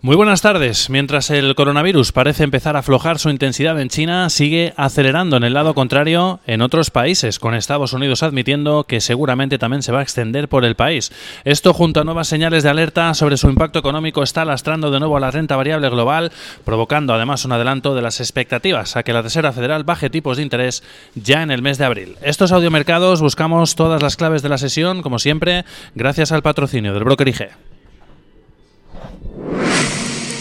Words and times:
Muy 0.00 0.14
buenas 0.14 0.42
tardes. 0.42 0.90
Mientras 0.90 1.28
el 1.28 1.56
coronavirus 1.56 2.12
parece 2.12 2.44
empezar 2.44 2.76
a 2.76 2.78
aflojar 2.78 3.18
su 3.18 3.30
intensidad 3.30 3.80
en 3.80 3.88
China, 3.88 4.30
sigue 4.30 4.72
acelerando 4.76 5.36
en 5.36 5.42
el 5.42 5.54
lado 5.54 5.74
contrario 5.74 6.38
en 6.46 6.62
otros 6.62 6.92
países, 6.92 7.40
con 7.40 7.52
Estados 7.52 7.92
Unidos 7.92 8.22
admitiendo 8.22 8.84
que 8.84 9.00
seguramente 9.00 9.58
también 9.58 9.82
se 9.82 9.90
va 9.90 9.98
a 9.98 10.02
extender 10.04 10.48
por 10.48 10.64
el 10.64 10.76
país. 10.76 11.10
Esto, 11.44 11.74
junto 11.74 12.00
a 12.00 12.04
nuevas 12.04 12.28
señales 12.28 12.62
de 12.62 12.68
alerta 12.68 13.12
sobre 13.14 13.36
su 13.36 13.48
impacto 13.48 13.80
económico, 13.80 14.22
está 14.22 14.44
lastrando 14.44 14.92
de 14.92 15.00
nuevo 15.00 15.16
a 15.16 15.20
la 15.20 15.32
renta 15.32 15.56
variable 15.56 15.88
global, 15.88 16.30
provocando 16.64 17.12
además 17.12 17.44
un 17.44 17.50
adelanto 17.50 17.96
de 17.96 18.02
las 18.02 18.20
expectativas 18.20 18.96
a 18.96 19.02
que 19.02 19.12
la 19.12 19.22
Reserva 19.22 19.50
Federal 19.50 19.82
baje 19.82 20.10
tipos 20.10 20.36
de 20.36 20.44
interés 20.44 20.84
ya 21.16 21.42
en 21.42 21.50
el 21.50 21.60
mes 21.60 21.76
de 21.76 21.86
abril. 21.86 22.14
Estos 22.22 22.52
audiomercados 22.52 23.20
buscamos 23.20 23.74
todas 23.74 24.00
las 24.00 24.14
claves 24.14 24.42
de 24.42 24.48
la 24.48 24.58
sesión, 24.58 25.02
como 25.02 25.18
siempre, 25.18 25.64
gracias 25.96 26.30
al 26.30 26.42
patrocinio 26.42 26.94
del 26.94 27.02
broker 27.02 27.26
IG. 27.26 27.48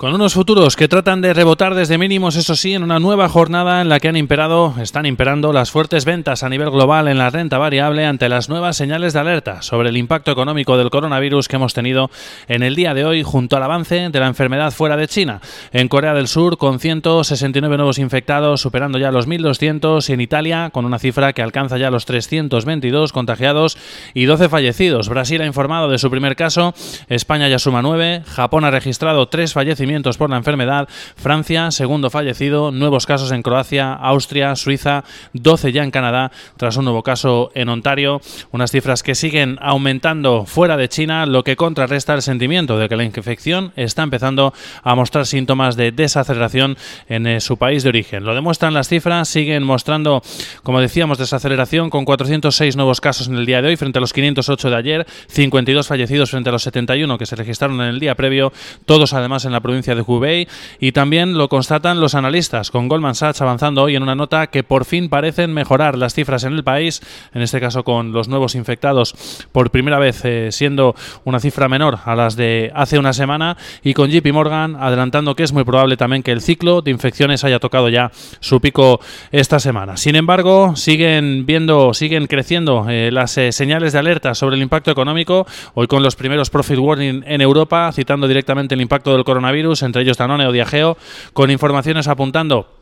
Con 0.00 0.14
unos 0.14 0.32
futuros 0.32 0.76
que 0.76 0.88
tratan 0.88 1.20
de 1.20 1.34
rebotar 1.34 1.74
desde 1.74 1.98
mínimos, 1.98 2.34
eso 2.36 2.56
sí, 2.56 2.72
en 2.72 2.82
una 2.82 2.98
nueva 2.98 3.28
jornada 3.28 3.82
en 3.82 3.90
la 3.90 4.00
que 4.00 4.08
han 4.08 4.16
imperado, 4.16 4.72
están 4.80 5.04
imperando 5.04 5.52
las 5.52 5.70
fuertes 5.70 6.06
ventas 6.06 6.42
a 6.42 6.48
nivel 6.48 6.70
global 6.70 7.06
en 7.06 7.18
la 7.18 7.28
renta 7.28 7.58
variable 7.58 8.06
ante 8.06 8.30
las 8.30 8.48
nuevas 8.48 8.78
señales 8.78 9.12
de 9.12 9.18
alerta 9.18 9.60
sobre 9.60 9.90
el 9.90 9.98
impacto 9.98 10.32
económico 10.32 10.78
del 10.78 10.88
coronavirus 10.88 11.48
que 11.48 11.56
hemos 11.56 11.74
tenido 11.74 12.10
en 12.48 12.62
el 12.62 12.76
día 12.76 12.94
de 12.94 13.04
hoy 13.04 13.22
junto 13.22 13.58
al 13.58 13.62
avance 13.62 14.08
de 14.08 14.20
la 14.20 14.26
enfermedad 14.26 14.70
fuera 14.70 14.96
de 14.96 15.06
China. 15.06 15.42
En 15.70 15.88
Corea 15.88 16.14
del 16.14 16.28
Sur, 16.28 16.56
con 16.56 16.80
169 16.80 17.76
nuevos 17.76 17.98
infectados, 17.98 18.62
superando 18.62 18.98
ya 18.98 19.12
los 19.12 19.28
1.200, 19.28 20.08
y 20.08 20.12
en 20.14 20.22
Italia, 20.22 20.70
con 20.72 20.86
una 20.86 20.98
cifra 20.98 21.34
que 21.34 21.42
alcanza 21.42 21.76
ya 21.76 21.90
los 21.90 22.06
322 22.06 23.12
contagiados 23.12 23.76
y 24.14 24.24
12 24.24 24.48
fallecidos. 24.48 25.10
Brasil 25.10 25.42
ha 25.42 25.46
informado 25.46 25.90
de 25.90 25.98
su 25.98 26.10
primer 26.10 26.36
caso, 26.36 26.72
España 27.10 27.48
ya 27.48 27.58
suma 27.58 27.82
9, 27.82 28.22
Japón 28.26 28.64
ha 28.64 28.70
registrado 28.70 29.28
3 29.28 29.52
fallecimientos 29.52 29.89
por 29.90 30.30
la 30.30 30.36
enfermedad, 30.36 30.88
Francia, 31.16 31.70
segundo 31.72 32.10
fallecido, 32.10 32.70
nuevos 32.70 33.06
casos 33.06 33.32
en 33.32 33.42
Croacia, 33.42 33.92
Austria, 33.92 34.54
Suiza, 34.54 35.02
12 35.32 35.72
ya 35.72 35.82
en 35.82 35.90
Canadá, 35.90 36.30
tras 36.56 36.76
un 36.76 36.84
nuevo 36.84 37.02
caso 37.02 37.50
en 37.54 37.68
Ontario, 37.68 38.20
unas 38.52 38.70
cifras 38.70 39.02
que 39.02 39.16
siguen 39.16 39.58
aumentando 39.60 40.46
fuera 40.46 40.76
de 40.76 40.88
China, 40.88 41.26
lo 41.26 41.42
que 41.42 41.56
contrarresta 41.56 42.14
el 42.14 42.22
sentimiento 42.22 42.78
de 42.78 42.88
que 42.88 42.96
la 42.96 43.02
infección 43.02 43.72
está 43.74 44.04
empezando 44.04 44.54
a 44.84 44.94
mostrar 44.94 45.26
síntomas 45.26 45.74
de 45.74 45.90
desaceleración 45.90 46.76
en 47.08 47.26
eh, 47.26 47.40
su 47.40 47.56
país 47.56 47.82
de 47.82 47.88
origen. 47.88 48.24
Lo 48.24 48.34
demuestran 48.34 48.72
las 48.72 48.88
cifras, 48.88 49.28
siguen 49.28 49.64
mostrando, 49.64 50.22
como 50.62 50.80
decíamos, 50.80 51.18
desaceleración 51.18 51.90
con 51.90 52.04
406 52.04 52.76
nuevos 52.76 53.00
casos 53.00 53.26
en 53.26 53.34
el 53.34 53.44
día 53.44 53.60
de 53.60 53.68
hoy 53.68 53.76
frente 53.76 53.98
a 53.98 54.00
los 54.00 54.12
508 54.12 54.70
de 54.70 54.76
ayer, 54.76 55.06
52 55.28 55.88
fallecidos 55.88 56.30
frente 56.30 56.48
a 56.48 56.52
los 56.52 56.62
71 56.62 57.18
que 57.18 57.26
se 57.26 57.34
registraron 57.34 57.80
en 57.80 57.88
el 57.88 57.98
día 57.98 58.14
previo, 58.14 58.52
todos 58.86 59.12
además 59.14 59.44
en 59.44 59.52
la 59.52 59.60
provincia 59.60 59.79
de 59.80 60.04
Hubei 60.06 60.48
y 60.78 60.92
también 60.92 61.36
lo 61.36 61.48
constatan 61.48 62.00
los 62.00 62.14
analistas, 62.14 62.70
con 62.70 62.88
Goldman 62.88 63.14
Sachs 63.14 63.40
avanzando 63.40 63.82
hoy 63.82 63.96
en 63.96 64.02
una 64.02 64.14
nota 64.14 64.48
que 64.48 64.62
por 64.62 64.84
fin 64.84 65.08
parecen 65.08 65.52
mejorar 65.52 65.96
las 65.96 66.14
cifras 66.14 66.44
en 66.44 66.52
el 66.52 66.64
país, 66.64 67.00
en 67.34 67.42
este 67.42 67.60
caso 67.60 67.82
con 67.82 68.12
los 68.12 68.28
nuevos 68.28 68.54
infectados 68.54 69.14
por 69.52 69.70
primera 69.70 69.98
vez 69.98 70.24
eh, 70.24 70.48
siendo 70.52 70.94
una 71.24 71.40
cifra 71.40 71.68
menor 71.68 71.98
a 72.04 72.14
las 72.14 72.36
de 72.36 72.70
hace 72.74 72.98
una 72.98 73.12
semana 73.12 73.56
y 73.82 73.94
con 73.94 74.10
JP 74.10 74.32
Morgan 74.32 74.76
adelantando 74.76 75.34
que 75.34 75.42
es 75.42 75.52
muy 75.52 75.64
probable 75.64 75.96
también 75.96 76.22
que 76.22 76.32
el 76.32 76.40
ciclo 76.40 76.82
de 76.82 76.90
infecciones 76.90 77.44
haya 77.44 77.58
tocado 77.58 77.88
ya 77.88 78.10
su 78.40 78.60
pico 78.60 79.00
esta 79.32 79.58
semana. 79.58 79.96
Sin 79.96 80.16
embargo, 80.16 80.76
siguen 80.76 81.46
viendo, 81.46 81.94
siguen 81.94 82.26
creciendo 82.26 82.86
eh, 82.88 83.10
las 83.12 83.36
eh, 83.38 83.52
señales 83.52 83.92
de 83.92 83.98
alerta 83.98 84.34
sobre 84.34 84.56
el 84.56 84.62
impacto 84.62 84.90
económico, 84.90 85.46
hoy 85.74 85.86
con 85.86 86.02
los 86.02 86.16
primeros 86.16 86.50
profit 86.50 86.78
warning 86.78 87.22
en 87.26 87.40
Europa, 87.40 87.90
citando 87.92 88.28
directamente 88.28 88.74
el 88.74 88.80
impacto 88.80 89.12
del 89.12 89.24
coronavirus 89.24 89.69
entre 89.82 90.02
ellos 90.02 90.16
Danone 90.16 90.46
o 90.46 90.52
Diageo, 90.52 90.96
con 91.32 91.50
informaciones 91.50 92.08
apuntando 92.08 92.79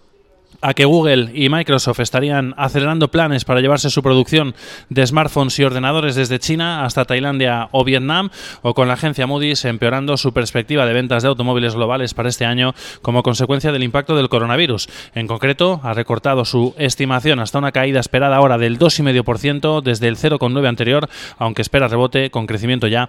a 0.60 0.74
que 0.74 0.84
Google 0.84 1.30
y 1.34 1.48
Microsoft 1.48 2.00
estarían 2.00 2.54
acelerando 2.56 3.08
planes 3.08 3.44
para 3.44 3.60
llevarse 3.60 3.90
su 3.90 4.02
producción 4.02 4.54
de 4.88 5.06
smartphones 5.06 5.58
y 5.58 5.64
ordenadores 5.64 6.16
desde 6.16 6.38
China 6.38 6.84
hasta 6.84 7.04
Tailandia 7.04 7.68
o 7.72 7.84
Vietnam, 7.84 8.30
o 8.62 8.74
con 8.74 8.88
la 8.88 8.94
agencia 8.94 9.26
Moody's 9.26 9.64
empeorando 9.64 10.16
su 10.16 10.32
perspectiva 10.32 10.86
de 10.86 10.94
ventas 10.94 11.22
de 11.22 11.28
automóviles 11.28 11.74
globales 11.74 12.14
para 12.14 12.28
este 12.28 12.44
año 12.44 12.74
como 13.02 13.22
consecuencia 13.22 13.72
del 13.72 13.84
impacto 13.84 14.16
del 14.16 14.28
coronavirus. 14.28 14.88
En 15.14 15.26
concreto, 15.26 15.80
ha 15.84 15.94
recortado 15.94 16.44
su 16.44 16.74
estimación 16.78 17.38
hasta 17.40 17.58
una 17.58 17.72
caída 17.72 18.00
esperada 18.00 18.36
ahora 18.36 18.58
del 18.58 18.78
2,5% 18.78 19.82
desde 19.82 20.08
el 20.08 20.16
0,9% 20.16 20.68
anterior, 20.68 21.08
aunque 21.38 21.62
espera 21.62 21.88
rebote 21.88 22.30
con 22.30 22.46
crecimiento 22.46 22.88
ya 22.88 23.08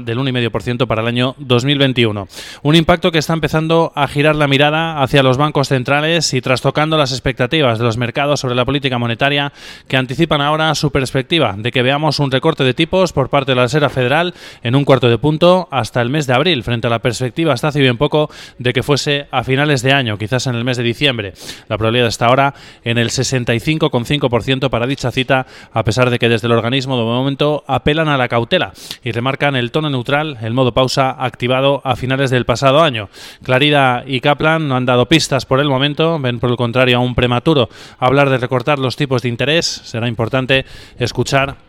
del 0.00 0.18
1,5% 0.18 0.86
para 0.86 1.02
el 1.02 1.08
año 1.08 1.34
2021. 1.38 2.28
Un 2.62 2.74
impacto 2.74 3.12
que 3.12 3.18
está 3.18 3.34
empezando 3.34 3.92
a 3.94 4.08
girar 4.08 4.36
la 4.36 4.48
mirada 4.48 5.02
hacia 5.02 5.22
los 5.22 5.36
bancos 5.36 5.68
centrales 5.68 6.32
y 6.32 6.40
trastocando 6.40 6.85
las 6.94 7.10
expectativas 7.10 7.78
de 7.78 7.84
los 7.84 7.96
mercados 7.96 8.38
sobre 8.38 8.54
la 8.54 8.64
política 8.64 8.98
monetaria 8.98 9.52
que 9.88 9.96
anticipan 9.96 10.40
ahora 10.40 10.74
su 10.76 10.92
perspectiva 10.92 11.54
de 11.58 11.72
que 11.72 11.82
veamos 11.82 12.20
un 12.20 12.30
recorte 12.30 12.62
de 12.62 12.74
tipos 12.74 13.12
por 13.12 13.28
parte 13.28 13.52
de 13.52 13.56
la 13.56 13.62
Reserva 13.62 13.88
Federal 13.88 14.34
en 14.62 14.76
un 14.76 14.84
cuarto 14.84 15.08
de 15.08 15.18
punto 15.18 15.66
hasta 15.70 16.00
el 16.02 16.10
mes 16.10 16.26
de 16.26 16.34
abril, 16.34 16.62
frente 16.62 16.86
a 16.86 16.90
la 16.90 17.00
perspectiva 17.00 17.52
hasta 17.52 17.68
hace 17.68 17.80
bien 17.80 17.96
poco 17.96 18.30
de 18.58 18.72
que 18.72 18.82
fuese 18.82 19.26
a 19.30 19.42
finales 19.42 19.82
de 19.82 19.92
año, 19.92 20.18
quizás 20.18 20.46
en 20.46 20.54
el 20.54 20.64
mes 20.64 20.76
de 20.76 20.82
diciembre. 20.84 21.32
La 21.68 21.76
probabilidad 21.78 22.08
está 22.08 22.26
ahora 22.26 22.54
en 22.84 22.98
el 22.98 23.10
65,5% 23.10 24.70
para 24.70 24.86
dicha 24.86 25.10
cita, 25.10 25.46
a 25.72 25.82
pesar 25.82 26.10
de 26.10 26.18
que 26.18 26.28
desde 26.28 26.46
el 26.46 26.52
organismo 26.52 26.96
de 26.96 27.04
momento 27.04 27.64
apelan 27.66 28.08
a 28.08 28.16
la 28.16 28.28
cautela 28.28 28.72
y 29.02 29.12
remarcan 29.12 29.56
el 29.56 29.70
tono 29.70 29.90
neutral, 29.90 30.38
el 30.42 30.54
modo 30.54 30.72
pausa 30.72 31.10
activado 31.10 31.80
a 31.84 31.96
finales 31.96 32.30
del 32.30 32.44
pasado 32.44 32.82
año. 32.82 33.08
Clarida 33.42 34.04
y 34.06 34.20
Kaplan 34.20 34.68
no 34.68 34.76
han 34.76 34.86
dado 34.86 35.06
pistas 35.06 35.46
por 35.46 35.60
el 35.60 35.68
momento, 35.68 36.18
ven 36.18 36.38
por 36.38 36.50
el 36.50 36.56
contrario 36.56 36.75
a 36.76 36.98
un 36.98 37.14
prematuro. 37.14 37.68
Hablar 37.98 38.30
de 38.30 38.38
recortar 38.38 38.78
los 38.78 38.96
tipos 38.96 39.22
de 39.22 39.28
interés, 39.28 39.66
será 39.66 40.08
importante 40.08 40.64
escuchar 40.98 41.65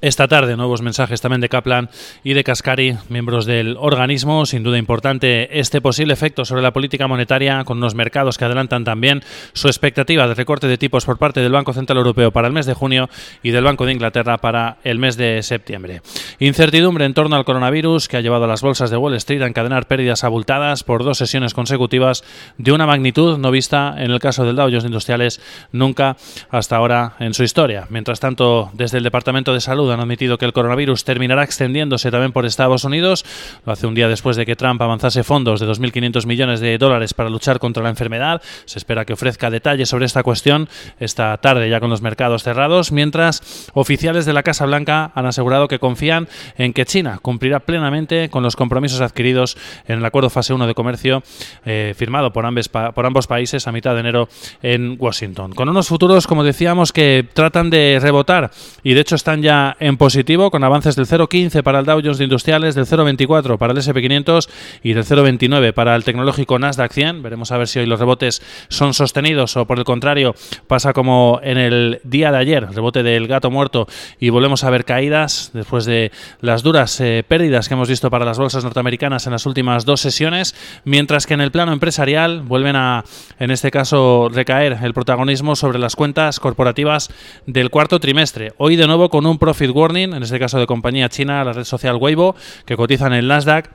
esta 0.00 0.28
tarde 0.28 0.56
nuevos 0.56 0.80
mensajes 0.80 1.20
también 1.20 1.40
de 1.40 1.48
Kaplan 1.48 1.90
y 2.22 2.34
de 2.34 2.44
Cascari, 2.44 2.96
miembros 3.08 3.46
del 3.46 3.76
organismo. 3.80 4.46
Sin 4.46 4.62
duda 4.62 4.78
importante 4.78 5.58
este 5.58 5.80
posible 5.80 6.12
efecto 6.12 6.44
sobre 6.44 6.62
la 6.62 6.72
política 6.72 7.08
monetaria 7.08 7.64
con 7.64 7.78
unos 7.78 7.96
mercados 7.96 8.38
que 8.38 8.44
adelantan 8.44 8.84
también 8.84 9.22
su 9.54 9.66
expectativa 9.66 10.28
de 10.28 10.34
recorte 10.34 10.68
de 10.68 10.78
tipos 10.78 11.04
por 11.04 11.18
parte 11.18 11.40
del 11.40 11.50
Banco 11.50 11.72
Central 11.72 11.98
Europeo 11.98 12.30
para 12.30 12.46
el 12.46 12.52
mes 12.52 12.66
de 12.66 12.74
junio 12.74 13.08
y 13.42 13.50
del 13.50 13.64
Banco 13.64 13.86
de 13.86 13.92
Inglaterra 13.92 14.38
para 14.38 14.78
el 14.84 14.98
mes 14.98 15.16
de 15.16 15.42
septiembre. 15.42 16.00
Incertidumbre 16.38 17.04
en 17.04 17.14
torno 17.14 17.34
al 17.34 17.44
coronavirus 17.44 18.06
que 18.06 18.18
ha 18.18 18.20
llevado 18.20 18.44
a 18.44 18.48
las 18.48 18.62
bolsas 18.62 18.90
de 18.90 18.96
Wall 18.96 19.14
Street 19.14 19.42
a 19.42 19.46
encadenar 19.46 19.88
pérdidas 19.88 20.22
abultadas 20.22 20.84
por 20.84 21.02
dos 21.02 21.18
sesiones 21.18 21.54
consecutivas 21.54 22.22
de 22.56 22.70
una 22.70 22.86
magnitud 22.86 23.36
no 23.38 23.50
vista 23.50 23.96
en 23.98 24.12
el 24.12 24.20
caso 24.20 24.44
del 24.44 24.54
Dow 24.54 24.68
Jones 24.68 24.84
Industriales 24.84 25.40
nunca 25.72 26.16
hasta 26.50 26.76
ahora 26.76 27.14
en 27.18 27.34
su 27.34 27.42
historia. 27.42 27.86
Mientras 27.90 28.20
tanto, 28.20 28.70
desde 28.74 28.98
el 28.98 29.04
Departamento 29.04 29.52
de 29.52 29.60
Salud 29.60 29.87
han 29.92 30.00
admitido 30.00 30.38
que 30.38 30.44
el 30.44 30.52
coronavirus 30.52 31.04
terminará 31.04 31.44
extendiéndose 31.44 32.10
también 32.10 32.32
por 32.32 32.46
Estados 32.46 32.84
Unidos. 32.84 33.24
Lo 33.64 33.72
hace 33.72 33.86
un 33.86 33.94
día 33.94 34.08
después 34.08 34.36
de 34.36 34.46
que 34.46 34.56
Trump 34.56 34.80
avanzase 34.80 35.24
fondos 35.24 35.60
de 35.60 35.66
2.500 35.66 36.26
millones 36.26 36.60
de 36.60 36.78
dólares 36.78 37.14
para 37.14 37.30
luchar 37.30 37.58
contra 37.58 37.82
la 37.82 37.90
enfermedad. 37.90 38.42
Se 38.64 38.78
espera 38.78 39.04
que 39.04 39.12
ofrezca 39.12 39.50
detalles 39.50 39.88
sobre 39.88 40.06
esta 40.06 40.22
cuestión 40.22 40.68
esta 40.98 41.36
tarde 41.38 41.68
ya 41.68 41.80
con 41.80 41.90
los 41.90 42.02
mercados 42.02 42.42
cerrados, 42.42 42.92
mientras 42.92 43.70
oficiales 43.74 44.26
de 44.26 44.32
la 44.32 44.42
Casa 44.42 44.66
Blanca 44.66 45.12
han 45.14 45.26
asegurado 45.26 45.68
que 45.68 45.78
confían 45.78 46.28
en 46.56 46.72
que 46.72 46.84
China 46.84 47.18
cumplirá 47.22 47.60
plenamente 47.60 48.28
con 48.30 48.42
los 48.42 48.56
compromisos 48.56 49.00
adquiridos 49.00 49.56
en 49.86 49.98
el 49.98 50.04
acuerdo 50.04 50.30
fase 50.30 50.52
1 50.52 50.66
de 50.66 50.74
comercio 50.74 51.22
eh, 51.64 51.94
firmado 51.96 52.32
por, 52.32 52.46
ambos, 52.46 52.68
por 52.68 53.06
ambos 53.06 53.26
países 53.26 53.66
a 53.66 53.72
mitad 53.72 53.94
de 53.94 54.00
enero 54.00 54.28
en 54.62 54.96
Washington. 54.98 55.52
Con 55.52 55.68
unos 55.68 55.88
futuros, 55.88 56.26
como 56.26 56.44
decíamos, 56.44 56.92
que 56.92 57.26
tratan 57.32 57.70
de 57.70 57.98
rebotar 58.00 58.50
y 58.82 58.94
de 58.94 59.00
hecho 59.00 59.14
están 59.14 59.42
ya 59.42 59.76
en 59.80 59.96
positivo 59.96 60.50
con 60.50 60.64
avances 60.64 60.96
del 60.96 61.06
0,15 61.06 61.62
para 61.62 61.80
el 61.80 61.86
Dow 61.86 62.00
Jones 62.02 62.18
de 62.18 62.24
Industriales, 62.24 62.74
del 62.74 62.86
0,24 62.86 63.58
para 63.58 63.72
el 63.72 63.78
SP500 63.78 64.48
y 64.82 64.92
del 64.92 65.04
0,29 65.04 65.72
para 65.72 65.94
el 65.94 66.04
tecnológico 66.04 66.58
Nasdaq 66.58 66.92
100. 66.92 67.22
Veremos 67.22 67.52
a 67.52 67.58
ver 67.58 67.68
si 67.68 67.78
hoy 67.78 67.86
los 67.86 68.00
rebotes 68.00 68.42
son 68.68 68.94
sostenidos 68.94 69.56
o 69.56 69.66
por 69.66 69.78
el 69.78 69.84
contrario 69.84 70.34
pasa 70.66 70.92
como 70.92 71.40
en 71.42 71.58
el 71.58 72.00
día 72.04 72.32
de 72.32 72.38
ayer, 72.38 72.68
rebote 72.70 73.02
del 73.02 73.28
gato 73.28 73.50
muerto 73.50 73.86
y 74.18 74.30
volvemos 74.30 74.64
a 74.64 74.70
ver 74.70 74.84
caídas 74.84 75.50
después 75.52 75.84
de 75.84 76.10
las 76.40 76.62
duras 76.62 77.00
eh, 77.00 77.24
pérdidas 77.26 77.68
que 77.68 77.74
hemos 77.74 77.88
visto 77.88 78.10
para 78.10 78.24
las 78.24 78.38
bolsas 78.38 78.64
norteamericanas 78.64 79.26
en 79.26 79.32
las 79.32 79.46
últimas 79.46 79.84
dos 79.84 80.00
sesiones, 80.00 80.54
mientras 80.84 81.26
que 81.26 81.34
en 81.34 81.40
el 81.40 81.52
plano 81.52 81.72
empresarial 81.72 82.42
vuelven 82.42 82.76
a, 82.76 83.04
en 83.38 83.50
este 83.50 83.70
caso, 83.70 84.28
recaer 84.32 84.78
el 84.82 84.94
protagonismo 84.94 85.56
sobre 85.56 85.78
las 85.78 85.96
cuentas 85.96 86.40
corporativas 86.40 87.10
del 87.46 87.70
cuarto 87.70 88.00
trimestre. 88.00 88.52
Hoy 88.56 88.76
de 88.76 88.86
nuevo 88.86 89.08
con 89.08 89.26
un 89.26 89.38
profit 89.38 89.67
warning, 89.70 90.14
en 90.14 90.22
este 90.22 90.38
caso 90.38 90.58
de 90.58 90.66
compañía 90.66 91.08
china, 91.08 91.44
la 91.44 91.52
red 91.52 91.64
social 91.64 91.96
Weibo, 91.96 92.34
que 92.64 92.76
cotizan 92.76 93.12
en 93.12 93.20
el 93.20 93.28
Nasdaq 93.28 93.70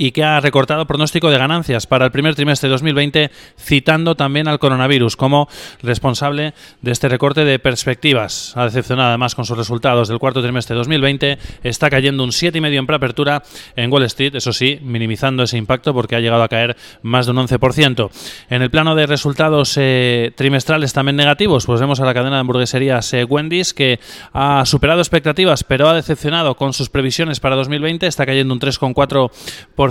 y 0.00 0.12
que 0.12 0.24
ha 0.24 0.40
recortado 0.40 0.86
pronóstico 0.86 1.30
de 1.30 1.36
ganancias 1.36 1.86
para 1.86 2.06
el 2.06 2.10
primer 2.10 2.34
trimestre 2.34 2.70
de 2.70 2.72
2020, 2.72 3.30
citando 3.58 4.14
también 4.14 4.48
al 4.48 4.58
coronavirus 4.58 5.14
como 5.14 5.46
responsable 5.82 6.54
de 6.80 6.90
este 6.90 7.10
recorte 7.10 7.44
de 7.44 7.58
perspectivas. 7.58 8.56
Ha 8.56 8.64
decepcionado 8.64 9.10
además 9.10 9.34
con 9.34 9.44
sus 9.44 9.58
resultados 9.58 10.08
del 10.08 10.18
cuarto 10.18 10.40
trimestre 10.40 10.72
de 10.72 10.78
2020, 10.78 11.38
está 11.64 11.90
cayendo 11.90 12.24
un 12.24 12.30
7,5 12.30 12.78
en 12.78 12.86
preapertura 12.86 13.42
en 13.76 13.92
Wall 13.92 14.04
Street, 14.04 14.34
eso 14.36 14.54
sí, 14.54 14.78
minimizando 14.80 15.42
ese 15.42 15.58
impacto 15.58 15.92
porque 15.92 16.16
ha 16.16 16.20
llegado 16.20 16.44
a 16.44 16.48
caer 16.48 16.78
más 17.02 17.26
de 17.26 17.32
un 17.32 17.46
11%. 17.46 18.10
En 18.48 18.62
el 18.62 18.70
plano 18.70 18.94
de 18.94 19.06
resultados 19.06 19.74
eh, 19.76 20.32
trimestrales 20.34 20.94
también 20.94 21.16
negativos, 21.16 21.66
pues 21.66 21.78
vemos 21.78 22.00
a 22.00 22.06
la 22.06 22.14
cadena 22.14 22.36
de 22.36 22.40
hamburgueserías 22.40 23.12
eh, 23.12 23.24
Wendy's 23.24 23.74
que 23.74 24.00
ha 24.32 24.64
superado 24.64 25.00
expectativas, 25.00 25.62
pero 25.62 25.90
ha 25.90 25.94
decepcionado 25.94 26.54
con 26.54 26.72
sus 26.72 26.88
previsiones 26.88 27.38
para 27.38 27.54
2020, 27.54 28.06
está 28.06 28.24
cayendo 28.24 28.54
un 28.54 28.60
3,4% 28.60 29.89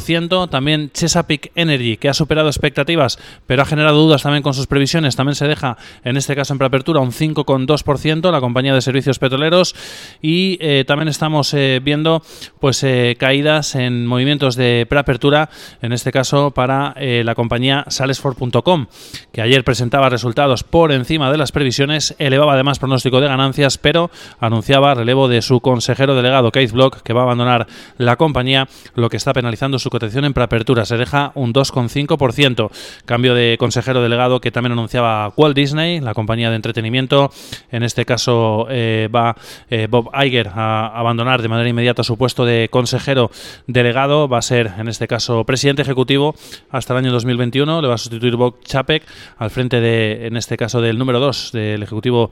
también 0.49 0.91
Chesapeake 0.91 1.51
Energy, 1.55 1.97
que 1.97 2.09
ha 2.09 2.13
superado 2.13 2.47
expectativas, 2.47 3.19
pero 3.45 3.61
ha 3.61 3.65
generado 3.65 3.97
dudas 3.97 4.23
también 4.23 4.43
con 4.43 4.53
sus 4.53 4.67
previsiones. 4.67 5.15
También 5.15 5.35
se 5.35 5.47
deja, 5.47 5.77
en 6.03 6.17
este 6.17 6.35
caso 6.35 6.53
en 6.53 6.57
preapertura, 6.57 6.99
un 6.99 7.11
5,2%, 7.11 8.31
la 8.31 8.39
compañía 8.39 8.73
de 8.73 8.81
servicios 8.81 9.19
petroleros. 9.19 9.75
Y 10.21 10.57
eh, 10.61 10.83
también 10.87 11.09
estamos 11.09 11.53
eh, 11.53 11.79
viendo 11.83 12.23
pues 12.59 12.83
eh, 12.83 13.15
caídas 13.19 13.75
en 13.75 14.05
movimientos 14.05 14.55
de 14.55 14.85
preapertura, 14.89 15.49
en 15.81 15.93
este 15.93 16.11
caso 16.11 16.51
para 16.51 16.95
la 16.99 17.35
compañía 17.35 17.85
Salesforce.com, 17.87 18.87
que 19.31 19.41
ayer 19.41 19.63
presentaba 19.63 20.09
resultados 20.09 20.63
por 20.63 20.91
encima 20.91 21.31
de 21.31 21.37
las 21.37 21.51
previsiones, 21.51 22.15
elevaba 22.19 22.53
además 22.53 22.79
pronóstico 22.79 23.21
de 23.21 23.27
ganancias, 23.27 23.77
pero 23.77 24.11
anunciaba 24.39 24.93
relevo 24.95 25.27
de 25.27 25.41
su 25.41 25.61
consejero 25.61 26.15
delegado, 26.15 26.51
Keith 26.51 26.71
Block, 26.71 27.01
que 27.01 27.13
va 27.13 27.21
a 27.21 27.23
abandonar 27.23 27.67
la 27.97 28.15
compañía, 28.15 28.67
lo 28.95 29.09
que 29.09 29.17
está 29.17 29.33
penalizando 29.33 29.79
su 29.79 29.88
cotización 29.89 30.25
en 30.25 30.33
preapertura. 30.33 30.85
Se 30.85 30.97
deja 30.97 31.31
un 31.35 31.53
2,5%. 31.53 32.69
Cambio 33.05 33.33
de 33.33 33.57
consejero 33.59 34.01
delegado 34.01 34.41
que 34.41 34.51
también 34.51 34.73
anunciaba 34.73 35.33
Walt 35.35 35.55
Disney, 35.55 35.99
la 35.99 36.13
compañía 36.13 36.49
de 36.49 36.55
entretenimiento. 36.55 37.31
En 37.71 37.83
este 37.83 38.05
caso 38.05 38.67
eh, 38.69 39.09
va 39.13 39.35
eh, 39.69 39.87
Bob 39.89 40.09
Iger 40.13 40.49
a 40.53 40.87
abandonar 40.87 41.41
de 41.41 41.47
manera 41.47 41.69
inmediata 41.69 42.03
su 42.03 42.17
puesto 42.17 42.45
de 42.45 42.69
consejero 42.69 43.31
delegado. 43.67 44.27
Va 44.27 44.39
a 44.39 44.41
ser, 44.41 44.73
en 44.77 44.87
este 44.87 45.07
caso, 45.07 45.43
presidente 45.43 45.81
ejecutivo 45.81 46.35
hasta 46.69 46.93
el 46.93 46.99
año 46.99 47.11
2021. 47.11 47.81
Le 47.81 47.87
va 47.87 47.95
a 47.95 47.97
sustituir 47.97 48.35
Bob 48.35 48.61
Chapek 48.63 49.03
al 49.37 49.49
frente 49.49 49.79
de, 49.79 50.27
en 50.27 50.37
este 50.37 50.57
caso, 50.57 50.81
del 50.81 50.97
número 50.97 51.19
2 51.19 51.51
del 51.51 51.83
ejecutivo 51.83 52.29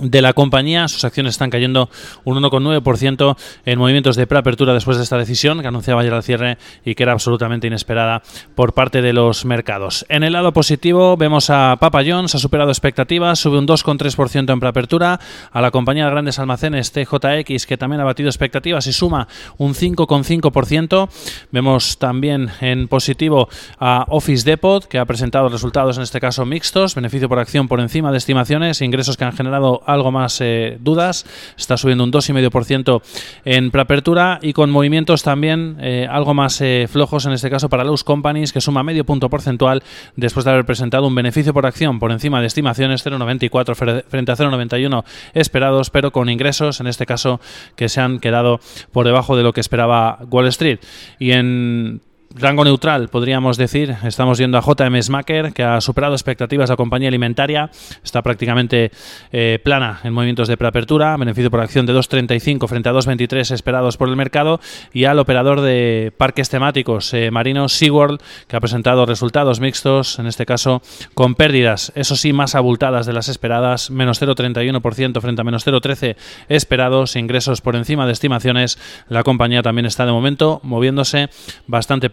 de 0.00 0.22
la 0.22 0.32
compañía. 0.32 0.88
Sus 0.88 1.04
acciones 1.04 1.34
están 1.34 1.50
cayendo 1.50 1.90
un 2.24 2.42
1,9% 2.42 3.36
en 3.64 3.78
movimientos 3.78 4.16
de 4.16 4.26
preapertura 4.26 4.74
después 4.74 4.96
de 4.96 5.02
esta 5.02 5.18
decisión 5.18 5.60
que 5.60 5.68
anunciaba 5.68 6.00
ayer 6.00 6.12
al 6.12 6.22
cierre 6.22 6.58
y 6.84 6.94
que 6.94 7.02
era 7.02 7.12
absolutamente 7.12 7.66
inesperada 7.66 8.22
por 8.54 8.74
parte 8.74 9.02
de 9.02 9.12
los 9.12 9.44
mercados. 9.44 10.06
En 10.08 10.22
el 10.22 10.32
lado 10.32 10.52
positivo 10.52 11.16
vemos 11.16 11.50
a 11.50 11.76
Papa 11.80 12.02
John's, 12.06 12.34
ha 12.34 12.38
superado 12.38 12.70
expectativas, 12.70 13.38
sube 13.38 13.58
un 13.58 13.66
2,3% 13.66 14.52
en 14.52 14.60
preapertura, 14.60 15.20
a 15.52 15.60
la 15.60 15.70
compañía 15.70 16.04
de 16.04 16.10
grandes 16.10 16.38
almacenes 16.38 16.92
TJX 16.92 17.66
que 17.66 17.76
también 17.76 18.00
ha 18.00 18.04
batido 18.04 18.28
expectativas 18.28 18.86
y 18.86 18.92
suma 18.92 19.28
un 19.58 19.74
5,5%. 19.74 21.08
Vemos 21.50 21.98
también 21.98 22.50
en 22.60 22.88
positivo 22.88 23.48
a 23.78 24.04
Office 24.08 24.44
Depot 24.44 24.86
que 24.86 24.98
ha 24.98 25.04
presentado 25.04 25.48
resultados 25.48 25.96
en 25.96 26.02
este 26.02 26.20
caso 26.20 26.44
mixtos, 26.44 26.94
beneficio 26.94 27.28
por 27.28 27.38
acción 27.38 27.68
por 27.68 27.80
encima 27.80 28.10
de 28.12 28.18
estimaciones, 28.18 28.80
ingresos 28.80 29.16
que 29.16 29.24
han 29.24 29.32
generado 29.32 29.82
algo 29.92 30.10
más 30.12 30.40
eh, 30.40 30.78
dudas, 30.80 31.26
está 31.56 31.76
subiendo 31.76 32.04
un 32.04 32.12
2,5% 32.12 33.02
en 33.44 33.70
preapertura 33.70 34.38
y 34.42 34.52
con 34.52 34.70
movimientos 34.70 35.22
también 35.22 35.76
eh, 35.80 36.06
algo 36.10 36.34
más 36.34 36.60
eh, 36.60 36.86
flojos, 36.90 37.26
en 37.26 37.32
este 37.32 37.50
caso 37.50 37.68
para 37.68 37.84
los 37.84 38.04
Companies, 38.04 38.52
que 38.52 38.60
suma 38.60 38.82
medio 38.82 39.04
punto 39.04 39.28
porcentual 39.30 39.82
después 40.16 40.44
de 40.44 40.52
haber 40.52 40.64
presentado 40.64 41.06
un 41.06 41.14
beneficio 41.14 41.52
por 41.52 41.66
acción 41.66 41.98
por 41.98 42.12
encima 42.12 42.40
de 42.40 42.46
estimaciones 42.46 43.04
0,94 43.04 44.04
frente 44.08 44.32
a 44.32 44.36
0,91 44.36 45.04
esperados, 45.34 45.90
pero 45.90 46.12
con 46.12 46.28
ingresos, 46.28 46.80
en 46.80 46.86
este 46.86 47.06
caso, 47.06 47.40
que 47.76 47.88
se 47.88 48.00
han 48.00 48.18
quedado 48.18 48.60
por 48.92 49.06
debajo 49.06 49.36
de 49.36 49.42
lo 49.42 49.52
que 49.52 49.60
esperaba 49.60 50.18
Wall 50.30 50.46
Street. 50.48 50.80
Y 51.18 51.32
en 51.32 52.02
rango 52.34 52.64
neutral, 52.64 53.08
podríamos 53.08 53.56
decir. 53.56 53.96
Estamos 54.04 54.38
viendo 54.38 54.56
a 54.56 54.62
JM 54.62 55.02
Smacker, 55.02 55.52
que 55.52 55.64
ha 55.64 55.80
superado 55.80 56.14
expectativas 56.14 56.68
de 56.68 56.72
la 56.72 56.76
compañía 56.76 57.08
alimentaria. 57.08 57.70
Está 58.04 58.22
prácticamente 58.22 58.92
eh, 59.32 59.58
plana 59.62 60.00
en 60.04 60.12
movimientos 60.12 60.46
de 60.46 60.56
preapertura. 60.56 61.16
Beneficio 61.16 61.50
por 61.50 61.60
acción 61.60 61.86
de 61.86 61.94
2.35 61.94 62.68
frente 62.68 62.88
a 62.88 62.92
2.23 62.92 63.52
esperados 63.52 63.96
por 63.96 64.08
el 64.08 64.16
mercado. 64.16 64.60
Y 64.92 65.04
al 65.04 65.18
operador 65.18 65.60
de 65.60 66.12
parques 66.16 66.48
temáticos 66.48 67.12
eh, 67.14 67.30
marinos 67.30 67.72
SeaWorld, 67.72 68.20
que 68.46 68.56
ha 68.56 68.60
presentado 68.60 69.06
resultados 69.06 69.60
mixtos, 69.60 70.18
en 70.18 70.26
este 70.26 70.46
caso 70.46 70.82
con 71.14 71.34
pérdidas, 71.34 71.92
eso 71.96 72.16
sí, 72.16 72.32
más 72.32 72.54
abultadas 72.54 73.06
de 73.06 73.12
las 73.12 73.28
esperadas. 73.28 73.90
Menos 73.90 74.22
0.31% 74.22 75.20
frente 75.20 75.40
a 75.40 75.44
menos 75.44 75.66
0.13 75.66 76.16
esperados. 76.48 77.16
Ingresos 77.16 77.60
por 77.60 77.74
encima 77.74 78.06
de 78.06 78.12
estimaciones. 78.12 78.78
La 79.08 79.24
compañía 79.24 79.62
también 79.62 79.86
está 79.86 80.06
de 80.06 80.12
momento 80.12 80.60
moviéndose 80.62 81.28
bastante 81.66 82.08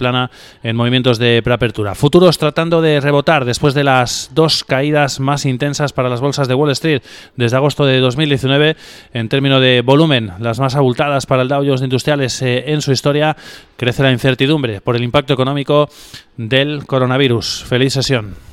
en 0.63 0.75
movimientos 0.75 1.17
de 1.17 1.41
preapertura. 1.43 1.95
Futuros 1.95 2.37
tratando 2.37 2.81
de 2.81 2.99
rebotar 2.99 3.45
después 3.45 3.73
de 3.73 3.83
las 3.83 4.31
dos 4.33 4.63
caídas 4.63 5.19
más 5.19 5.45
intensas 5.45 5.93
para 5.93 6.09
las 6.09 6.21
bolsas 6.21 6.47
de 6.47 6.53
Wall 6.53 6.71
Street 6.71 7.01
desde 7.35 7.57
agosto 7.57 7.85
de 7.85 7.99
2019 7.99 8.75
en 9.13 9.29
términos 9.29 9.61
de 9.61 9.81
volumen, 9.81 10.31
las 10.39 10.59
más 10.59 10.75
abultadas 10.75 11.25
para 11.25 11.41
el 11.41 11.47
Dow 11.47 11.63
Jones 11.65 11.81
Industriales 11.81 12.41
eh, 12.41 12.71
en 12.71 12.81
su 12.81 12.91
historia. 12.91 13.35
Crece 13.75 14.03
la 14.03 14.11
incertidumbre 14.11 14.81
por 14.81 14.95
el 14.95 15.03
impacto 15.03 15.33
económico 15.33 15.89
del 16.35 16.85
coronavirus. 16.85 17.63
Feliz 17.65 17.93
sesión. 17.93 18.46